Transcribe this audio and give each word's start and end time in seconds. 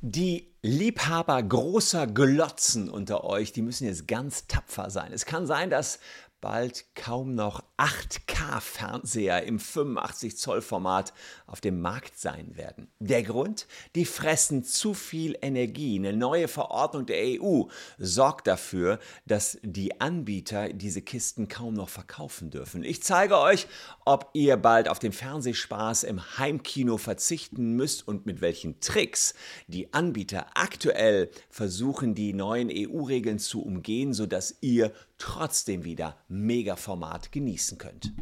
Die 0.00 0.54
Liebhaber 0.62 1.42
großer 1.42 2.06
Glotzen 2.06 2.88
unter 2.88 3.24
euch, 3.24 3.52
die 3.52 3.62
müssen 3.62 3.86
jetzt 3.86 4.06
ganz 4.06 4.46
tapfer 4.46 4.90
sein. 4.90 5.12
Es 5.12 5.26
kann 5.26 5.46
sein, 5.46 5.70
dass 5.70 5.98
bald 6.40 6.86
kaum 6.94 7.34
noch 7.34 7.62
8K-Fernseher 7.78 9.42
im 9.44 9.58
85-Zoll-Format 9.58 11.12
auf 11.46 11.60
dem 11.60 11.80
Markt 11.80 12.18
sein 12.18 12.56
werden. 12.56 12.88
Der 12.98 13.22
Grund? 13.22 13.66
Die 13.94 14.04
fressen 14.04 14.64
zu 14.64 14.94
viel 14.94 15.36
Energie. 15.42 15.98
Eine 15.98 16.12
neue 16.12 16.48
Verordnung 16.48 17.06
der 17.06 17.40
EU 17.40 17.64
sorgt 17.98 18.46
dafür, 18.46 18.98
dass 19.26 19.58
die 19.62 20.00
Anbieter 20.00 20.72
diese 20.72 21.02
Kisten 21.02 21.48
kaum 21.48 21.74
noch 21.74 21.88
verkaufen 21.88 22.50
dürfen. 22.50 22.84
Ich 22.84 23.02
zeige 23.02 23.38
euch, 23.38 23.66
ob 24.04 24.30
ihr 24.32 24.56
bald 24.56 24.88
auf 24.88 24.98
den 24.98 25.12
Fernsehspaß 25.12 26.04
im 26.04 26.38
Heimkino 26.38 26.98
verzichten 26.98 27.74
müsst 27.74 28.06
und 28.06 28.26
mit 28.26 28.40
welchen 28.40 28.80
Tricks 28.80 29.34
die 29.66 29.92
Anbieter 29.92 30.46
aktuell 30.54 31.30
versuchen, 31.50 32.14
die 32.14 32.32
neuen 32.32 32.70
EU-Regeln 32.72 33.38
zu 33.38 33.62
umgehen, 33.62 34.12
sodass 34.12 34.56
ihr 34.60 34.92
trotzdem 35.18 35.84
wieder 35.84 36.16
Megaformat 36.28 37.32
genießen 37.32 37.76
könnt. 37.76 38.12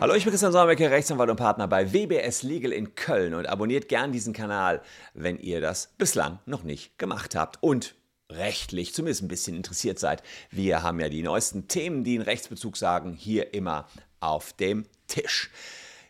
Hallo, 0.00 0.14
ich 0.14 0.24
bin 0.24 0.32
Christian 0.32 0.52
Solmecke, 0.52 0.90
Rechtsanwalt 0.90 1.30
und 1.30 1.36
Partner 1.36 1.66
bei 1.66 1.94
WBS 1.94 2.42
Legal 2.42 2.72
in 2.72 2.94
Köln 2.94 3.32
und 3.32 3.46
abonniert 3.46 3.88
gern 3.88 4.12
diesen 4.12 4.34
Kanal, 4.34 4.82
wenn 5.14 5.38
ihr 5.38 5.62
das 5.62 5.94
bislang 5.96 6.40
noch 6.44 6.62
nicht 6.62 6.98
gemacht 6.98 7.34
habt 7.34 7.62
und 7.62 7.94
rechtlich 8.30 8.92
zumindest 8.92 9.22
ein 9.22 9.28
bisschen 9.28 9.56
interessiert 9.56 9.98
seid. 9.98 10.22
Wir 10.50 10.82
haben 10.82 11.00
ja 11.00 11.08
die 11.08 11.22
neuesten 11.22 11.68
Themen, 11.68 12.04
die 12.04 12.16
einen 12.16 12.24
Rechtsbezug 12.24 12.76
sagen, 12.76 13.14
hier 13.14 13.54
immer 13.54 13.88
auf 14.20 14.52
dem 14.52 14.84
Tisch. 15.06 15.50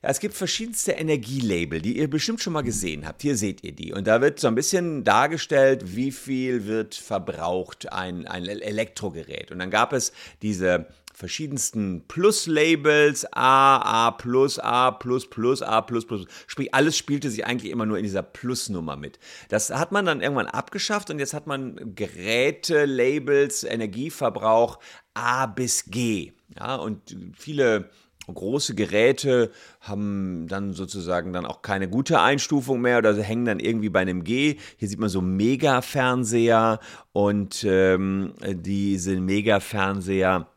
Es 0.07 0.21
gibt 0.21 0.35
verschiedenste 0.35 0.93
Energielabel, 0.93 1.81
die 1.81 1.97
ihr 1.97 2.11
bestimmt 2.11 2.43
schon 2.43 2.53
mal 2.53 2.63
gesehen 2.63 3.07
habt. 3.07 3.23
Hier 3.23 3.37
seht 3.37 3.65
ihr 3.65 3.73
die. 3.73 3.93
Und 3.93 4.07
da 4.07 4.21
wird 4.21 4.38
so 4.38 4.49
ein 4.49 4.55
bisschen 4.55 5.02
dargestellt, 5.02 5.96
wie 5.96 6.13
viel 6.13 6.66
wird 6.66 6.95
verbraucht 6.95 7.91
ein, 7.91 8.27
ein 8.27 8.45
Elektrogerät. 8.45 9.51
Und 9.51 9.61
dann 9.61 9.71
gab 9.71 9.95
es 9.95 10.13
diese 10.43 10.88
verschiedensten 11.15 12.05
Plus-Labels, 12.07 13.33
A, 13.33 14.09
A 14.09 14.11
plus, 14.11 14.59
A 14.59 14.91
plus 14.91 15.30
plus, 15.30 15.63
A 15.63 15.80
plus 15.80 16.07
plus. 16.07 16.27
Sprich, 16.49 16.74
alles 16.74 16.99
spielte 16.99 17.30
sich 17.30 17.46
eigentlich 17.46 17.73
immer 17.73 17.87
nur 17.87 17.96
in 17.96 18.05
dieser 18.05 18.23
Plus-Nummer 18.23 18.96
mit. 18.96 19.18
Das 19.49 19.71
hat 19.71 19.91
man 19.91 20.05
dann 20.05 20.21
irgendwann 20.21 20.49
abgeschafft 20.49 21.09
und 21.11 21.18
jetzt 21.18 21.33
hat 21.33 21.46
man 21.46 21.95
Geräte-Labels, 21.95 23.65
Energieverbrauch 23.65 24.80
A 25.15 25.46
bis 25.46 25.87
G. 25.87 26.33
Ja, 26.59 26.74
und 26.74 27.16
viele 27.33 27.91
große 28.33 28.75
Geräte 28.75 29.51
haben 29.80 30.47
dann 30.49 30.73
sozusagen 30.73 31.33
dann 31.33 31.47
auch 31.47 31.63
keine 31.63 31.89
gute 31.89 32.21
Einstufung 32.21 32.80
mehr 32.80 32.99
oder 32.99 33.15
hängen 33.23 33.45
dann 33.45 33.61
irgendwie 33.61 33.91
bei 33.91 34.01
einem 34.01 34.25
G. 34.25 34.57
Hier 34.77 34.89
sieht 34.89 34.99
man 34.99 35.09
so 35.09 35.21
Mega-Fernseher 35.21 36.80
und 37.13 37.65
ähm, 37.69 38.35
diese 38.43 39.21
Mega-Fernseher 39.21 40.49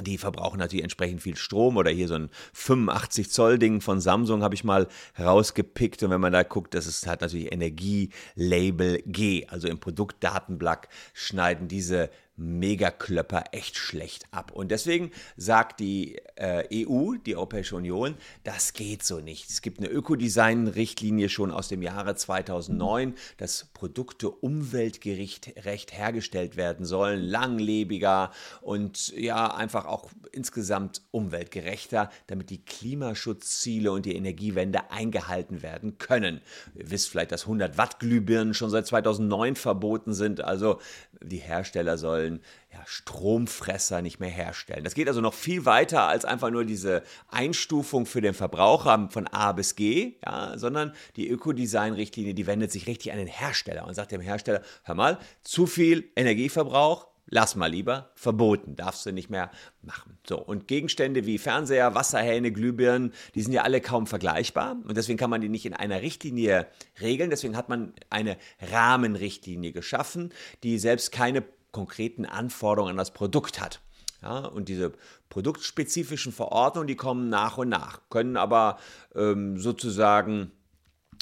die 0.00 0.16
verbrauchen 0.16 0.58
natürlich 0.58 0.82
entsprechend 0.82 1.20
viel 1.20 1.36
Strom 1.36 1.76
oder 1.76 1.90
hier 1.90 2.08
so 2.08 2.14
ein 2.14 2.30
85 2.54 3.30
Zoll 3.30 3.58
Ding 3.58 3.80
von 3.80 4.00
Samsung 4.00 4.42
habe 4.42 4.54
ich 4.54 4.64
mal 4.64 4.88
rausgepickt 5.18 6.02
und 6.02 6.10
wenn 6.10 6.20
man 6.20 6.32
da 6.32 6.44
guckt, 6.44 6.74
das 6.74 6.86
ist, 6.86 7.06
hat 7.06 7.20
natürlich 7.20 7.52
Energielabel 7.52 9.02
G, 9.04 9.46
also 9.48 9.68
im 9.68 9.80
Produktdatenblatt 9.80 10.88
schneiden 11.12 11.68
diese 11.68 12.08
Megaklöpper 12.42 13.44
echt 13.52 13.76
schlecht 13.76 14.24
ab. 14.30 14.50
Und 14.52 14.70
deswegen 14.70 15.10
sagt 15.36 15.80
die 15.80 16.16
äh, 16.36 16.86
EU, 16.86 17.14
die 17.14 17.36
Europäische 17.36 17.76
Union, 17.76 18.14
das 18.44 18.72
geht 18.72 19.02
so 19.04 19.20
nicht. 19.20 19.48
Es 19.48 19.62
gibt 19.62 19.78
eine 19.78 19.88
Ökodesign-Richtlinie 19.88 21.28
schon 21.28 21.50
aus 21.50 21.68
dem 21.68 21.82
Jahre 21.82 22.14
2009, 22.14 23.14
dass 23.36 23.66
Produkte 23.72 24.30
umweltgerecht 24.30 25.52
hergestellt 25.92 26.56
werden 26.56 26.84
sollen, 26.84 27.22
langlebiger 27.22 28.32
und 28.60 29.08
ja, 29.16 29.54
einfach 29.54 29.86
auch 29.86 30.10
insgesamt 30.32 31.02
umweltgerechter, 31.10 32.10
damit 32.26 32.50
die 32.50 32.64
Klimaschutzziele 32.64 33.92
und 33.92 34.06
die 34.06 34.16
Energiewende 34.16 34.90
eingehalten 34.90 35.62
werden 35.62 35.98
können. 35.98 36.40
Ihr 36.74 36.90
wisst 36.90 37.08
vielleicht, 37.08 37.32
dass 37.32 37.42
100 37.42 37.78
Watt 37.78 38.00
Glühbirnen 38.00 38.54
schon 38.54 38.70
seit 38.70 38.86
2009 38.86 39.56
verboten 39.56 40.12
sind, 40.12 40.40
also 40.40 40.80
die 41.22 41.38
Hersteller 41.38 41.98
sollen 41.98 42.31
ja, 42.72 42.78
Stromfresser 42.86 44.02
nicht 44.02 44.20
mehr 44.20 44.30
herstellen. 44.30 44.84
Das 44.84 44.94
geht 44.94 45.08
also 45.08 45.20
noch 45.20 45.34
viel 45.34 45.64
weiter 45.64 46.08
als 46.08 46.24
einfach 46.24 46.50
nur 46.50 46.64
diese 46.64 47.02
Einstufung 47.28 48.06
für 48.06 48.20
den 48.20 48.34
Verbraucher 48.34 49.08
von 49.10 49.26
A 49.28 49.52
bis 49.52 49.76
G, 49.76 50.16
ja, 50.24 50.56
sondern 50.56 50.92
die 51.16 51.28
Ökodesign-Richtlinie, 51.28 52.34
die 52.34 52.46
wendet 52.46 52.72
sich 52.72 52.86
richtig 52.86 53.12
an 53.12 53.18
den 53.18 53.26
Hersteller 53.26 53.86
und 53.86 53.94
sagt 53.94 54.12
dem 54.12 54.20
Hersteller, 54.20 54.62
hör 54.84 54.94
mal, 54.94 55.18
zu 55.42 55.66
viel 55.66 56.10
Energieverbrauch, 56.16 57.08
lass 57.26 57.56
mal 57.56 57.70
lieber, 57.70 58.10
verboten, 58.14 58.76
darfst 58.76 59.06
du 59.06 59.12
nicht 59.12 59.30
mehr 59.30 59.50
machen. 59.80 60.18
So, 60.28 60.38
und 60.38 60.68
Gegenstände 60.68 61.24
wie 61.26 61.38
Fernseher, 61.38 61.94
Wasserhähne, 61.94 62.52
Glühbirnen, 62.52 63.12
die 63.34 63.42
sind 63.42 63.52
ja 63.52 63.62
alle 63.62 63.80
kaum 63.80 64.06
vergleichbar 64.06 64.76
und 64.86 64.96
deswegen 64.96 65.18
kann 65.18 65.30
man 65.30 65.40
die 65.40 65.48
nicht 65.48 65.66
in 65.66 65.74
einer 65.74 66.02
Richtlinie 66.02 66.66
regeln, 67.00 67.30
deswegen 67.30 67.56
hat 67.56 67.68
man 67.68 67.94
eine 68.10 68.36
Rahmenrichtlinie 68.60 69.72
geschaffen, 69.72 70.32
die 70.62 70.78
selbst 70.78 71.10
keine 71.10 71.42
konkreten 71.72 72.24
Anforderungen 72.24 72.92
an 72.92 72.96
das 72.96 73.12
Produkt 73.12 73.60
hat. 73.60 73.80
Ja, 74.22 74.38
und 74.38 74.68
diese 74.68 74.92
produktspezifischen 75.30 76.32
Verordnungen, 76.32 76.86
die 76.86 76.94
kommen 76.94 77.28
nach 77.28 77.58
und 77.58 77.68
nach, 77.68 78.02
können 78.08 78.36
aber 78.36 78.78
ähm, 79.16 79.58
sozusagen 79.58 80.52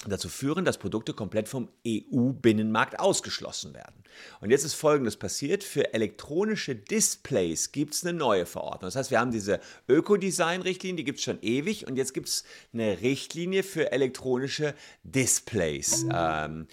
dazu 0.06 0.28
führen, 0.28 0.65
dass 0.65 0.78
Produkte 0.78 1.12
komplett 1.12 1.49
vom 1.49 1.69
EU-Binnenmarkt 1.87 2.99
ausgeschlossen 2.99 3.75
werden. 3.75 4.03
Und 4.41 4.50
jetzt 4.50 4.65
ist 4.65 4.75
Folgendes 4.75 5.16
passiert. 5.16 5.62
Für 5.62 5.93
elektronische 5.93 6.75
Displays 6.75 7.72
gibt 7.72 7.94
es 7.94 8.05
eine 8.05 8.16
neue 8.16 8.47
Verordnung. 8.47 8.89
Das 8.89 8.97
heißt, 8.97 9.10
wir 9.10 9.21
haben 9.21 9.31
diese 9.31 9.60
Ökodesign-Richtlinie, 9.89 10.97
die 10.97 11.05
gibt 11.05 11.19
es 11.19 11.25
schon 11.25 11.39
ewig. 11.43 11.87
Und 11.87 11.97
jetzt 11.97 12.15
gibt 12.15 12.28
es 12.28 12.44
eine 12.72 13.00
Richtlinie 13.00 13.62
für 13.62 13.93
elektronische 13.93 14.75
Displays. 15.05 16.06
Ähm, 16.12 16.66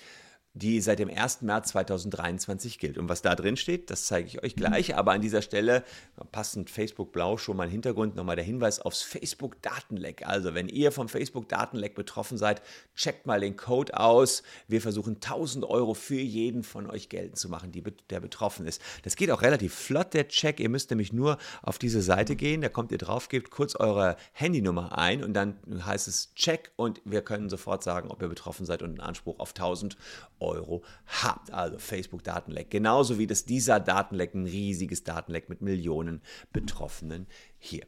die 0.57 0.81
seit 0.81 0.99
dem 0.99 1.09
1. 1.09 1.41
März 1.43 1.69
2023 1.69 2.79
gilt. 2.79 2.97
Und 2.97 3.09
was 3.09 3.21
da 3.21 3.35
drin 3.35 3.57
steht, 3.57 3.91
das 3.91 4.05
zeige 4.05 4.27
ich 4.27 4.43
euch 4.43 4.55
gleich. 4.55 4.95
Aber 4.95 5.11
an 5.11 5.21
dieser 5.21 5.41
Stelle, 5.41 5.83
passend 6.31 6.69
Facebook 6.69 7.11
Blau, 7.11 7.37
schon 7.37 7.57
mal 7.57 7.65
im 7.65 7.71
Hintergrund 7.71 8.15
nochmal 8.15 8.35
der 8.35 8.45
Hinweis 8.45 8.79
aufs 8.79 9.03
Facebook-Datenleck. 9.03 10.25
Also, 10.27 10.55
wenn 10.55 10.67
ihr 10.67 10.91
vom 10.91 11.09
Facebook-Datenleck 11.09 11.95
betroffen 11.95 12.37
seid, 12.37 12.61
checkt 12.95 13.27
mal 13.27 13.39
den 13.39 13.55
Code 13.55 13.99
aus. 13.99 14.41
Wir 14.67 14.81
versuchen 14.81 15.15
1000 15.15 15.65
Euro 15.65 15.93
für 15.93 16.19
jeden 16.19 16.63
von 16.63 16.89
euch 16.89 17.09
geltend 17.09 17.37
zu 17.37 17.49
machen, 17.49 17.71
die, 17.71 17.83
der 18.09 18.19
betroffen 18.19 18.65
ist. 18.65 18.81
Das 19.03 19.15
geht 19.15 19.29
auch 19.29 19.43
relativ 19.43 19.75
flott, 19.75 20.13
der 20.13 20.27
Check. 20.27 20.59
Ihr 20.59 20.69
müsst 20.69 20.89
nämlich 20.89 21.13
nur 21.13 21.37
auf 21.61 21.77
diese 21.77 22.01
Seite 22.01 22.35
gehen, 22.35 22.61
da 22.61 22.69
kommt 22.69 22.91
ihr 22.91 22.97
drauf, 22.97 23.29
gebt 23.29 23.51
kurz 23.51 23.75
eure 23.75 24.17
Handynummer 24.33 24.97
ein 24.97 25.23
und 25.23 25.33
dann 25.33 25.57
heißt 25.69 26.07
es 26.07 26.33
Check 26.33 26.71
und 26.75 27.01
wir 27.05 27.21
können 27.21 27.49
sofort 27.49 27.83
sagen, 27.83 28.09
ob 28.09 28.21
ihr 28.21 28.27
betroffen 28.27 28.65
seid 28.65 28.81
und 28.81 28.89
einen 28.89 29.01
Anspruch 29.01 29.39
auf 29.39 29.49
1000 29.49 29.97
Euro 30.39 30.46
Euro 30.47 30.83
habt. 31.05 31.53
Also 31.53 31.77
Facebook-Datenleck. 31.77 32.69
Genauso 32.69 33.19
wie 33.19 33.27
das 33.27 33.45
dieser 33.45 33.79
Datenleck 33.79 34.33
ein 34.33 34.45
riesiges 34.45 35.03
Datenleck 35.03 35.49
mit 35.49 35.61
Millionen 35.61 36.21
Betroffenen 36.51 37.27
hier. 37.59 37.85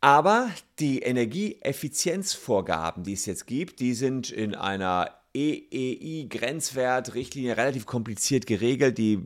Aber 0.00 0.50
die 0.80 1.00
Energieeffizienzvorgaben, 1.00 3.04
die 3.04 3.14
es 3.14 3.26
jetzt 3.26 3.46
gibt, 3.46 3.80
die 3.80 3.94
sind 3.94 4.30
in 4.30 4.54
einer 4.54 5.10
EEI-Grenzwert-Richtlinie 5.34 7.56
relativ 7.56 7.86
kompliziert 7.86 8.46
geregelt. 8.46 8.98
Die 8.98 9.18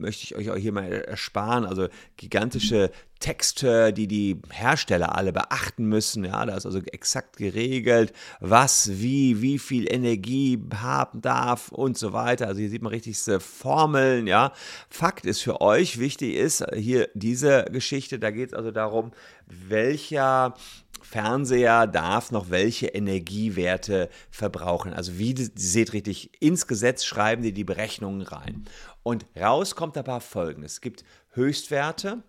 möchte 0.00 0.24
ich 0.24 0.36
euch 0.36 0.50
auch 0.50 0.56
hier 0.56 0.72
mal 0.72 0.90
ersparen. 0.90 1.64
Also 1.64 1.88
gigantische 2.16 2.90
Texte, 3.18 3.92
die 3.92 4.06
die 4.06 4.40
Hersteller 4.50 5.16
alle 5.16 5.32
beachten 5.32 5.86
müssen. 5.86 6.24
Ja, 6.24 6.44
da 6.44 6.56
ist 6.56 6.66
also 6.66 6.80
exakt 6.80 7.36
geregelt, 7.36 8.12
was, 8.40 9.00
wie, 9.00 9.40
wie 9.40 9.58
viel 9.58 9.90
Energie 9.90 10.58
haben 10.74 11.22
darf 11.22 11.70
und 11.72 11.96
so 11.96 12.12
weiter. 12.12 12.46
Also 12.46 12.60
hier 12.60 12.68
sieht 12.68 12.82
man 12.82 12.92
richtigste 12.92 13.40
Formeln. 13.40 14.26
Ja, 14.26 14.52
Fakt 14.90 15.24
ist 15.24 15.42
für 15.42 15.60
euch 15.60 15.98
wichtig 15.98 16.34
ist 16.34 16.64
hier 16.74 17.08
diese 17.14 17.64
Geschichte. 17.72 18.18
Da 18.18 18.30
geht 18.30 18.50
es 18.50 18.54
also 18.54 18.70
darum, 18.70 19.12
welcher 19.46 20.54
Fernseher 21.02 21.86
darf 21.86 22.30
noch 22.30 22.50
welche 22.50 22.88
Energiewerte 22.88 24.08
verbrauchen. 24.30 24.92
Also 24.92 25.18
wie, 25.18 25.32
ihr 25.32 25.50
seht 25.54 25.92
richtig, 25.92 26.42
ins 26.42 26.66
Gesetz 26.66 27.04
schreiben 27.04 27.42
die 27.42 27.52
die 27.52 27.64
Berechnungen 27.64 28.22
rein. 28.22 28.64
Und 29.02 29.26
raus 29.38 29.74
kommt 29.76 29.96
aber 29.96 30.20
folgendes. 30.20 30.74
Es 30.74 30.80
gibt 30.80 31.04
Höchstwerte, 31.30 32.22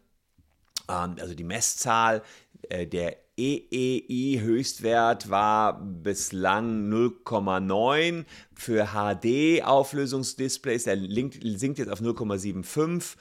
ähm, 0.90 1.16
also 1.20 1.34
die 1.34 1.44
Messzahl 1.44 2.22
äh, 2.70 2.88
der 2.88 3.18
EEI-Höchstwert 3.40 5.30
war 5.30 5.80
bislang 5.80 6.90
0,9 6.92 8.26
für 8.56 8.88
HD-Auflösungsdisplays. 8.94 10.86
Der 10.86 10.98
sinkt 10.98 11.78
jetzt 11.78 11.92
auf 11.92 12.02
0,75 12.02 13.16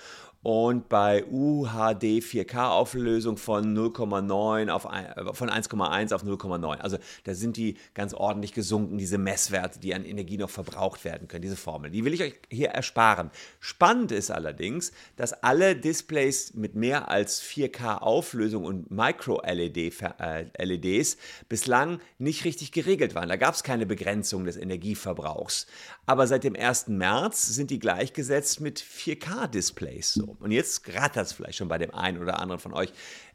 und 0.47 0.89
bei 0.89 1.25
UHD 1.25 2.23
4K 2.23 2.69
Auflösung 2.69 3.37
von 3.37 3.77
0,9 3.77 4.71
auf 4.71 4.85
äh, 4.85 5.35
von 5.35 5.51
1,1 5.51 6.15
auf 6.15 6.23
0,9. 6.23 6.77
Also 6.79 6.99
da 7.25 7.35
sind 7.35 7.57
die 7.57 7.75
ganz 7.95 8.15
ordentlich 8.15 8.53
gesunken, 8.53 8.97
diese 8.97 9.19
Messwerte, 9.19 9.81
die 9.81 9.93
an 9.93 10.05
Energie 10.05 10.39
noch 10.39 10.49
verbraucht 10.49 11.05
werden 11.05 11.27
können, 11.27 11.43
diese 11.43 11.57
Formel. 11.57 11.91
Die 11.91 12.05
will 12.05 12.15
ich 12.15 12.23
euch 12.23 12.35
hier 12.49 12.69
ersparen. 12.69 13.33
Spannend 13.59 14.13
ist 14.13 14.31
allerdings, 14.31 14.93
dass 15.17 15.33
alle 15.33 15.75
Displays 15.75 16.55
mit 16.55 16.77
mehr 16.77 17.09
als 17.09 17.43
4K 17.43 17.99
Auflösung 17.99 18.63
und 18.63 18.89
Micro-LEDs 18.89 20.03
äh, 20.21 21.17
bislang 21.49 21.99
nicht 22.19 22.45
richtig 22.45 22.71
geregelt 22.71 23.17
waren. 23.17 23.29
Da 23.29 23.35
gab 23.35 23.55
es 23.55 23.65
keine 23.65 23.85
Begrenzung 23.85 24.45
des 24.45 24.57
Energieverbrauchs. 24.57 25.67
Aber 26.07 26.29
seit 26.29 26.45
dem 26.45 26.55
1. 26.55 26.87
März 26.87 27.49
sind 27.49 27.73
die 27.73 27.81
gleichgesetzt 27.81 28.61
mit 28.61 28.79
4K-Displays. 28.81 30.13
So. 30.13 30.36
Und 30.41 30.51
jetzt 30.51 30.89
rattert 30.95 31.27
es 31.27 31.33
vielleicht 31.33 31.57
schon 31.57 31.69
bei 31.69 31.79
dem 31.79 31.95
einen 31.95 32.19
oder 32.19 32.39
anderen 32.39 32.61
von 32.61 32.73
euch. 32.73 32.93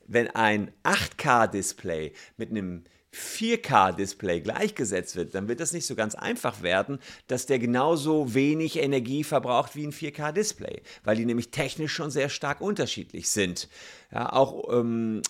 Wenn 0.07 0.30
ein 0.30 0.71
8K-Display 0.83 2.13
mit 2.38 2.50
einem 2.50 2.83
4K-Display 3.13 4.39
gleichgesetzt 4.42 5.15
wird, 5.15 5.36
dann 5.36 5.48
wird 5.48 5.59
das 5.59 5.74
nicht 5.74 5.86
so 5.86 5.95
ganz 5.95 6.15
einfach 6.15 6.62
werden, 6.62 7.00
dass 7.27 7.45
der 7.45 7.59
genauso 7.59 8.33
wenig 8.33 8.77
Energie 8.77 9.24
verbraucht 9.24 9.75
wie 9.75 9.86
ein 9.86 9.92
4K-Display, 9.92 10.81
weil 11.03 11.18
die 11.18 11.25
nämlich 11.25 11.51
technisch 11.51 11.94
schon 11.94 12.09
sehr 12.09 12.30
stark 12.30 12.62
unterschiedlich 12.62 13.30
sind. 13.30 13.68
Ja, 14.12 14.31
auch, 14.31 14.71
ähm, 14.71 15.21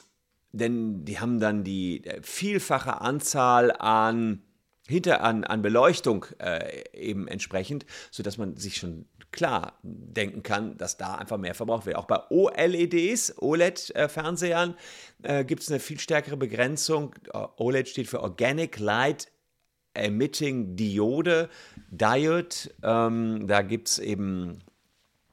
denn 0.51 1.05
die 1.05 1.19
haben 1.19 1.39
dann 1.39 1.63
die 1.63 2.05
äh, 2.05 2.21
vielfache 2.21 3.01
Anzahl 3.01 3.71
an 3.71 4.43
hinter 4.91 5.23
an, 5.23 5.43
an 5.43 5.61
Beleuchtung 5.61 6.25
äh, 6.39 6.83
eben 6.93 7.27
entsprechend, 7.27 7.85
sodass 8.11 8.37
man 8.37 8.57
sich 8.57 8.77
schon 8.77 9.05
klar 9.31 9.79
denken 9.83 10.43
kann, 10.43 10.77
dass 10.77 10.97
da 10.97 11.15
einfach 11.15 11.37
mehr 11.37 11.55
verbraucht 11.55 11.85
wird. 11.85 11.95
Auch 11.95 12.05
bei 12.05 12.19
OLEDs, 12.29 13.35
OLED-Fernsehern, 13.37 14.75
äh, 15.23 15.45
gibt 15.45 15.63
es 15.63 15.69
eine 15.69 15.79
viel 15.79 15.99
stärkere 15.99 16.37
Begrenzung. 16.37 17.15
OLED 17.57 17.87
steht 17.87 18.07
für 18.07 18.21
Organic 18.21 18.77
Light 18.79 19.31
Emitting 19.93 20.75
Diode, 20.75 21.49
Diode. 21.89 22.47
Ähm, 22.83 23.47
da 23.47 23.61
gibt 23.61 23.89
es 23.89 23.99
eben 23.99 24.59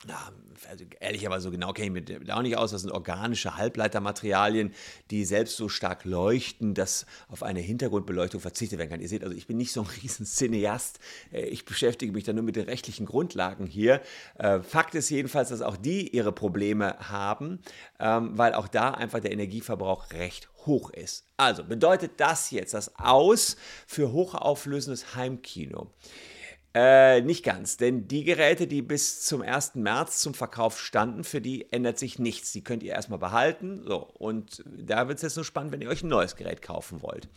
ja, 0.09 0.33
also 0.69 0.85
ehrlicherweise 1.01 1.43
so 1.45 1.51
genau 1.51 1.73
kenne 1.73 1.99
ich 1.99 2.19
mich 2.21 2.33
auch 2.33 2.43
nicht 2.43 2.57
aus, 2.57 2.71
das 2.71 2.83
sind 2.83 2.91
organische 2.91 3.57
Halbleitermaterialien, 3.57 4.73
die 5.11 5.25
selbst 5.25 5.57
so 5.57 5.69
stark 5.69 6.05
leuchten, 6.05 6.75
dass 6.75 7.07
auf 7.29 7.43
eine 7.43 7.61
Hintergrundbeleuchtung 7.61 8.41
verzichtet 8.41 8.79
werden 8.79 8.91
kann. 8.91 9.01
Ihr 9.01 9.09
seht 9.09 9.23
also, 9.23 9.37
ich 9.37 9.47
bin 9.47 9.57
nicht 9.57 9.73
so 9.73 9.83
ein 9.83 9.87
riesen 10.03 10.27
Cineast, 10.27 10.99
äh, 11.33 11.43
ich 11.43 11.65
beschäftige 11.65 12.13
mich 12.13 12.25
da 12.25 12.33
nur 12.33 12.43
mit 12.43 12.57
den 12.57 12.65
rechtlichen 12.65 13.07
Grundlagen 13.07 13.67
hier. 13.67 14.01
Äh, 14.37 14.61
Fakt 14.61 14.95
ist 14.95 15.11
jedenfalls, 15.11 15.51
dass 15.51 15.63
auch 15.63 15.77
die 15.77 16.09
ihre 16.09 16.33
Probleme 16.33 16.97
haben, 16.99 17.61
ähm, 18.01 18.37
weil 18.37 18.55
auch 18.55 18.69
da 18.69 18.91
einfach 18.91 19.21
der 19.21 19.33
Energieverbrauch 19.33 20.13
recht 20.13 20.49
hoch 20.67 20.91
ist. 20.91 21.27
Also 21.37 21.65
bedeutet 21.65 22.13
das 22.19 22.51
jetzt 22.51 22.75
das 22.75 22.99
Aus 22.99 23.57
für 23.87 24.13
hochauflösendes 24.13 25.15
Heimkino? 25.15 25.93
Äh, 26.81 27.23
nicht 27.23 27.45
ganz, 27.45 27.77
denn 27.77 28.07
die 28.07 28.23
Geräte, 28.23 28.69
die 28.69 28.83
bis 28.83 29.23
zum 29.23 29.43
1. 29.43 29.75
März 29.75 30.21
zum 30.21 30.33
Verkauf 30.33 30.79
standen, 30.79 31.25
für 31.25 31.41
die 31.41 31.73
ändert 31.73 31.99
sich 31.99 32.21
nichts. 32.21 32.53
Die 32.53 32.63
könnt 32.63 32.85
ihr 32.85 32.93
erstmal 32.93 33.19
behalten. 33.19 33.83
So, 33.85 33.97
und 33.97 34.63
da 34.65 35.09
wird 35.09 35.19
es 35.19 35.23
jetzt 35.23 35.35
nur 35.35 35.45
spannend, 35.45 35.73
wenn 35.73 35.81
ihr 35.81 35.89
euch 35.89 36.05
ein 36.05 36.09
neues 36.09 36.37
Gerät 36.37 36.63
kaufen 36.63 37.03
wollt. 37.03 37.29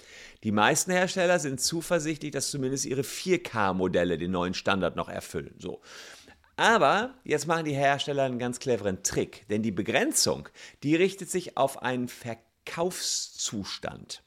Die 0.44 0.52
meisten 0.52 0.92
Hersteller 0.92 1.40
sind 1.40 1.60
zuversichtlich, 1.60 2.30
dass 2.30 2.52
zumindest 2.52 2.86
ihre 2.86 3.02
4K-Modelle 3.02 4.20
den 4.20 4.30
neuen 4.30 4.54
Standard 4.54 4.96
noch 4.96 5.10
erfüllen. 5.10 5.56
So. 5.58 5.82
Aber 6.56 7.16
jetzt 7.24 7.48
machen 7.48 7.66
die 7.66 7.74
Hersteller 7.74 8.26
einen 8.26 8.38
ganz 8.38 8.60
cleveren 8.60 9.02
Trick, 9.02 9.48
denn 9.50 9.64
die 9.64 9.72
Begrenzung, 9.72 10.50
die 10.84 10.96
richtet 10.96 11.32
sich 11.32 11.58
auf 11.58 11.82
einen 11.82 12.10
Verkaufszustand. 12.10 14.22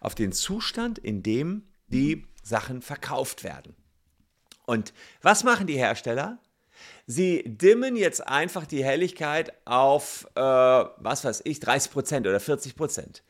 Auf 0.00 0.16
den 0.16 0.32
Zustand, 0.32 0.98
in 0.98 1.22
dem 1.22 1.68
die 1.86 2.26
Sachen 2.42 2.82
verkauft 2.82 3.44
werden. 3.44 3.76
Und 4.68 4.92
was 5.22 5.44
machen 5.44 5.66
die 5.66 5.78
Hersteller? 5.78 6.36
Sie 7.06 7.42
dimmen 7.46 7.96
jetzt 7.96 8.28
einfach 8.28 8.66
die 8.66 8.84
Helligkeit 8.84 9.54
auf, 9.64 10.26
äh, 10.34 10.40
was 10.42 11.24
weiß 11.24 11.40
ich, 11.44 11.58
30% 11.60 12.28
oder 12.28 12.38
40%. 12.38 13.22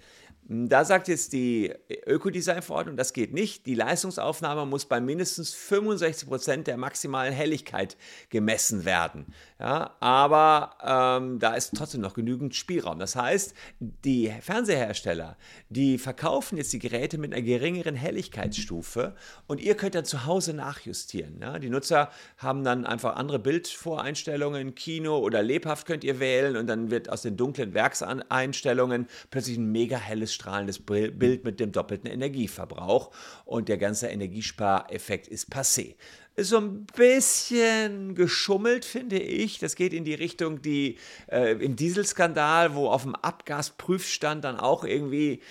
Da 0.51 0.87
sagt 0.87 1.09
jetzt 1.09 1.35
die 1.35 1.75
Ökodesign-Verordnung, 2.07 2.97
das 2.97 3.13
geht 3.13 3.35
nicht. 3.35 3.67
Die 3.67 3.75
Leistungsaufnahme 3.75 4.65
muss 4.65 4.87
bei 4.87 4.99
mindestens 4.99 5.53
65 5.53 6.27
Prozent 6.27 6.67
der 6.67 6.79
maximalen 6.79 7.35
Helligkeit 7.35 7.99
gemessen 8.31 8.87
werden. 8.87 9.27
Ja, 9.61 9.95
aber 10.01 11.19
ähm, 11.21 11.39
da 11.39 11.55
ist 11.55 11.75
trotzdem 11.77 12.01
noch 12.01 12.15
genügend 12.15 12.55
Spielraum. 12.55 12.99
Das 12.99 13.15
heißt, 13.15 13.53
die 13.81 14.33
Fernsehersteller, 14.41 15.37
die 15.69 15.99
verkaufen 15.99 16.57
jetzt 16.57 16.73
die 16.73 16.79
Geräte 16.79 17.19
mit 17.19 17.35
einer 17.35 17.43
geringeren 17.43 17.95
Helligkeitsstufe 17.95 19.17
und 19.49 19.61
ihr 19.61 19.75
könnt 19.75 19.97
dann 19.97 20.07
zu 20.07 20.25
Hause 20.25 20.55
nachjustieren. 20.55 21.41
Ja? 21.43 21.59
Die 21.59 21.69
Nutzer 21.69 22.11
haben 22.39 22.65
dann 22.65 22.87
einfach 22.87 23.17
andere 23.17 23.39
Bildvoreinstellungen, 23.39 24.75
Kino 24.75 25.19
oder 25.19 25.43
lebhaft 25.43 25.87
könnt 25.87 26.05
ihr 26.05 26.21
wählen 26.21 26.57
und 26.57 26.69
dann 26.69 26.91
wird 26.91 27.11
aus 27.11 27.21
den 27.21 27.37
dunklen 27.37 27.75
Werkseinstellungen 27.75 29.09
plötzlich 29.31 29.59
ein 29.59 29.71
mega 29.71 29.99
helles 29.99 30.38
strahlendes 30.39 30.79
Bild 30.79 31.45
mit 31.45 31.59
dem 31.59 31.73
doppelten 31.73 32.09
Energieverbrauch 32.09 33.11
und 33.45 33.69
der 33.69 33.77
ganze 33.77 34.07
Energiespareffekt 34.07 35.27
ist 35.27 35.53
passé. 35.53 35.97
Ist 36.37 36.51
so 36.51 36.59
ein 36.59 36.87
bisschen 36.87 38.15
geschummelt, 38.15 38.85
finde 38.85 39.19
ich. 39.19 39.59
Das 39.59 39.75
geht 39.75 39.93
in 39.93 40.05
die 40.05 40.15
Richtung, 40.15 40.63
die 40.63 40.99
äh, 41.27 41.53
im 41.55 41.75
Dieselskandal, 41.75 42.77
wo 42.77 42.89
auf 42.89 43.03
dem 43.03 43.17
Abgasprüfstand 43.17 44.45
dann 44.45 44.61
auch 44.61 44.85
irgendwie 44.85 45.43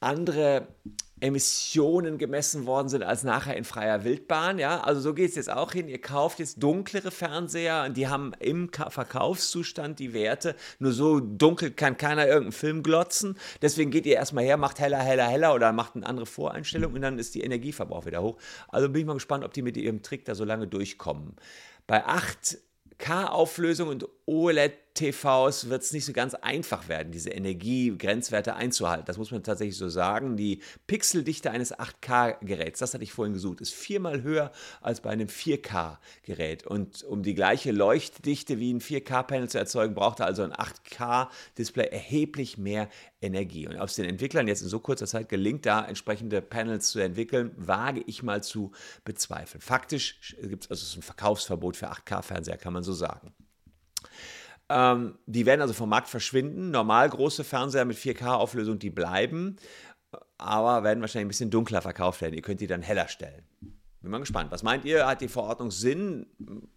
andere 0.00 0.68
Emissionen 1.20 2.18
gemessen 2.18 2.66
worden 2.66 2.90
sind 2.90 3.02
als 3.02 3.22
nachher 3.22 3.56
in 3.56 3.64
freier 3.64 4.04
Wildbahn. 4.04 4.58
Ja, 4.58 4.80
also 4.80 5.00
so 5.00 5.14
geht 5.14 5.30
es 5.30 5.36
jetzt 5.36 5.50
auch 5.50 5.72
hin. 5.72 5.88
Ihr 5.88 6.00
kauft 6.00 6.38
jetzt 6.40 6.62
dunklere 6.62 7.10
Fernseher 7.10 7.84
und 7.86 7.96
die 7.96 8.06
haben 8.08 8.32
im 8.38 8.70
Verkaufszustand 8.70 9.98
die 9.98 10.12
Werte. 10.12 10.54
Nur 10.78 10.92
so 10.92 11.20
dunkel 11.20 11.70
kann 11.70 11.96
keiner 11.96 12.26
irgendeinen 12.26 12.52
Film 12.52 12.82
glotzen. 12.82 13.38
Deswegen 13.62 13.90
geht 13.90 14.04
ihr 14.04 14.16
erstmal 14.16 14.44
her, 14.44 14.58
macht 14.58 14.78
heller, 14.78 14.98
heller, 14.98 15.26
heller 15.26 15.54
oder 15.54 15.72
macht 15.72 15.96
eine 15.96 16.06
andere 16.06 16.26
Voreinstellung 16.26 16.92
und 16.92 17.00
dann 17.00 17.18
ist 17.18 17.34
die 17.34 17.42
Energieverbrauch 17.42 18.04
wieder 18.04 18.22
hoch. 18.22 18.36
Also 18.68 18.90
bin 18.90 19.00
ich 19.00 19.06
mal 19.06 19.14
gespannt, 19.14 19.42
ob 19.42 19.54
die 19.54 19.62
mit 19.62 19.78
ihrem 19.78 20.02
Trick 20.02 20.26
da 20.26 20.34
so 20.34 20.44
lange 20.44 20.66
durchkommen. 20.66 21.36
Bei 21.86 22.04
8K-Auflösung 22.06 23.88
und 23.88 24.06
OLED-TVs 24.28 25.68
wird 25.68 25.82
es 25.82 25.92
nicht 25.92 26.04
so 26.04 26.12
ganz 26.12 26.34
einfach 26.34 26.88
werden, 26.88 27.12
diese 27.12 27.30
Energiegrenzwerte 27.30 28.56
einzuhalten. 28.56 29.04
Das 29.06 29.18
muss 29.18 29.30
man 29.30 29.44
tatsächlich 29.44 29.76
so 29.76 29.88
sagen. 29.88 30.36
Die 30.36 30.62
Pixeldichte 30.88 31.52
eines 31.52 31.72
8K-Geräts, 31.72 32.80
das 32.80 32.92
hatte 32.92 33.04
ich 33.04 33.12
vorhin 33.12 33.34
gesucht, 33.34 33.60
ist 33.60 33.72
viermal 33.72 34.22
höher 34.22 34.50
als 34.80 35.00
bei 35.00 35.10
einem 35.10 35.28
4K-Gerät. 35.28 36.66
Und 36.66 37.04
um 37.04 37.22
die 37.22 37.34
gleiche 37.34 37.70
Leuchtdichte 37.70 38.58
wie 38.58 38.74
ein 38.74 38.80
4K-Panel 38.80 39.48
zu 39.48 39.58
erzeugen, 39.58 39.94
braucht 39.94 40.20
also 40.20 40.42
ein 40.42 40.52
8K-Display 40.52 41.86
erheblich 41.86 42.58
mehr 42.58 42.88
Energie. 43.20 43.68
Und 43.68 43.76
ob 43.76 43.88
es 43.88 43.94
den 43.94 44.06
Entwicklern 44.06 44.48
jetzt 44.48 44.62
in 44.62 44.68
so 44.68 44.80
kurzer 44.80 45.06
Zeit 45.06 45.28
gelingt, 45.28 45.66
da 45.66 45.84
entsprechende 45.84 46.42
Panels 46.42 46.88
zu 46.88 46.98
entwickeln, 46.98 47.52
wage 47.56 48.02
ich 48.06 48.24
mal 48.24 48.42
zu 48.42 48.72
bezweifeln. 49.04 49.60
Faktisch 49.60 50.36
gibt 50.42 50.64
es 50.64 50.70
also 50.70 50.98
ein 50.98 51.02
Verkaufsverbot 51.02 51.76
für 51.76 51.92
8K-Fernseher, 51.92 52.56
kann 52.56 52.72
man 52.72 52.82
so 52.82 52.92
sagen. 52.92 53.32
Ähm, 54.68 55.18
die 55.26 55.46
werden 55.46 55.60
also 55.60 55.74
vom 55.74 55.88
Markt 55.88 56.08
verschwinden. 56.08 56.70
Normal 56.70 57.08
große 57.08 57.44
Fernseher 57.44 57.84
mit 57.84 57.96
4K-Auflösung, 57.96 58.78
die 58.78 58.90
bleiben, 58.90 59.56
aber 60.38 60.82
werden 60.82 61.00
wahrscheinlich 61.00 61.26
ein 61.26 61.28
bisschen 61.28 61.50
dunkler 61.50 61.82
verkauft 61.82 62.20
werden. 62.20 62.34
Ihr 62.34 62.42
könnt 62.42 62.60
die 62.60 62.66
dann 62.66 62.82
heller 62.82 63.08
stellen. 63.08 63.44
Bin 64.00 64.10
mal 64.10 64.18
gespannt. 64.18 64.50
Was 64.50 64.62
meint 64.62 64.84
ihr? 64.84 65.06
Hat 65.06 65.20
die 65.20 65.28
Verordnung 65.28 65.70
Sinn? 65.70 66.26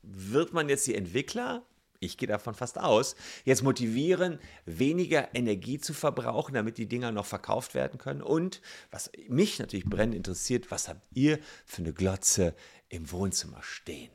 Wird 0.01 0.53
man 0.53 0.69
jetzt 0.69 0.87
die 0.87 0.95
Entwickler, 0.95 1.63
ich 1.99 2.17
gehe 2.17 2.27
davon 2.27 2.53
fast 2.53 2.79
aus, 2.79 3.15
jetzt 3.43 3.61
motivieren, 3.61 4.39
weniger 4.65 5.35
Energie 5.35 5.79
zu 5.79 5.93
verbrauchen, 5.93 6.53
damit 6.53 6.77
die 6.77 6.87
Dinger 6.87 7.11
noch 7.11 7.25
verkauft 7.25 7.75
werden 7.75 7.99
können? 7.99 8.21
Und 8.21 8.61
was 8.89 9.11
mich 9.27 9.59
natürlich 9.59 9.85
brennend 9.85 10.15
interessiert, 10.15 10.71
was 10.71 10.87
habt 10.87 11.05
ihr 11.13 11.39
für 11.65 11.81
eine 11.81 11.93
Glotze 11.93 12.55
im 12.87 13.11
Wohnzimmer 13.11 13.61
stehen? 13.61 14.11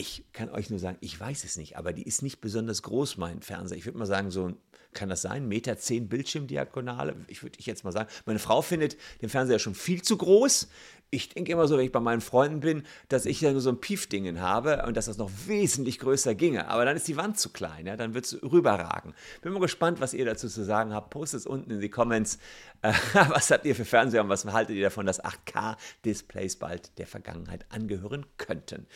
Ich 0.00 0.24
kann 0.32 0.48
euch 0.48 0.70
nur 0.70 0.78
sagen, 0.78 0.96
ich 1.02 1.20
weiß 1.20 1.44
es 1.44 1.58
nicht, 1.58 1.76
aber 1.76 1.92
die 1.92 2.04
ist 2.04 2.22
nicht 2.22 2.40
besonders 2.40 2.80
groß, 2.80 3.18
mein 3.18 3.42
Fernseher. 3.42 3.76
Ich 3.76 3.84
würde 3.84 3.98
mal 3.98 4.06
sagen, 4.06 4.30
so 4.30 4.54
kann 4.94 5.10
das 5.10 5.20
sein? 5.20 5.46
Meter 5.46 5.76
zehn 5.76 6.08
Bildschirmdiagonale? 6.08 7.16
Ich 7.26 7.42
würde 7.42 7.58
ich 7.58 7.66
jetzt 7.66 7.84
mal 7.84 7.92
sagen. 7.92 8.08
Meine 8.24 8.38
Frau 8.38 8.62
findet 8.62 8.96
den 9.20 9.28
Fernseher 9.28 9.58
schon 9.58 9.74
viel 9.74 10.00
zu 10.00 10.16
groß. 10.16 10.68
Ich 11.10 11.28
denke 11.28 11.52
immer 11.52 11.68
so, 11.68 11.76
wenn 11.76 11.84
ich 11.84 11.92
bei 11.92 12.00
meinen 12.00 12.22
Freunden 12.22 12.60
bin, 12.60 12.84
dass 13.10 13.26
ich 13.26 13.42
ja 13.42 13.52
nur 13.52 13.60
so 13.60 13.68
ein 13.68 13.78
Piefdingen 13.78 14.40
habe 14.40 14.84
und 14.86 14.96
dass 14.96 15.04
das 15.04 15.18
noch 15.18 15.30
wesentlich 15.46 15.98
größer 15.98 16.34
ginge. 16.34 16.68
Aber 16.68 16.86
dann 16.86 16.96
ist 16.96 17.06
die 17.06 17.18
Wand 17.18 17.38
zu 17.38 17.50
klein, 17.50 17.84
ja? 17.84 17.98
dann 17.98 18.14
wird 18.14 18.24
es 18.24 18.42
rüberragen. 18.42 19.12
Bin 19.42 19.52
mal 19.52 19.60
gespannt, 19.60 20.00
was 20.00 20.14
ihr 20.14 20.24
dazu 20.24 20.48
zu 20.48 20.64
sagen 20.64 20.94
habt. 20.94 21.10
Postet 21.10 21.40
es 21.40 21.46
unten 21.46 21.72
in 21.72 21.80
die 21.80 21.90
Comments. 21.90 22.38
Äh, 22.80 22.94
was 23.28 23.50
habt 23.50 23.66
ihr 23.66 23.76
für 23.76 23.84
Fernseher 23.84 24.22
und 24.22 24.30
was 24.30 24.46
haltet 24.46 24.76
ihr 24.76 24.84
davon, 24.84 25.04
dass 25.04 25.22
8K-Displays 25.22 26.56
bald 26.56 26.96
der 26.96 27.06
Vergangenheit 27.06 27.66
angehören 27.68 28.24
könnten? 28.38 28.86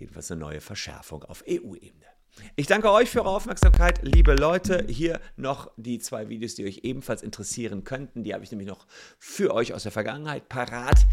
Jedenfalls 0.00 0.30
eine 0.30 0.40
neue 0.40 0.60
Verschärfung 0.62 1.24
auf 1.24 1.44
EU-Ebene. 1.46 2.06
Ich 2.56 2.66
danke 2.66 2.90
euch 2.90 3.10
für 3.10 3.20
eure 3.20 3.36
Aufmerksamkeit, 3.36 4.00
liebe 4.02 4.34
Leute. 4.34 4.86
Hier 4.88 5.20
noch 5.36 5.70
die 5.76 5.98
zwei 5.98 6.30
Videos, 6.30 6.54
die 6.54 6.64
euch 6.64 6.80
ebenfalls 6.84 7.22
interessieren 7.22 7.84
könnten. 7.84 8.24
Die 8.24 8.32
habe 8.32 8.42
ich 8.42 8.50
nämlich 8.50 8.68
noch 8.68 8.86
für 9.18 9.52
euch 9.54 9.74
aus 9.74 9.82
der 9.82 9.92
Vergangenheit 9.92 10.48
parat. 10.48 11.06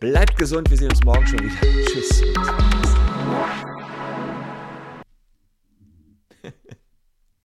Bleibt 0.00 0.36
gesund, 0.36 0.68
wir 0.70 0.76
sehen 0.76 0.90
uns 0.90 1.04
morgen 1.04 1.26
schon 1.26 1.38
wieder. 1.38 1.54
Tschüss. 1.86 2.24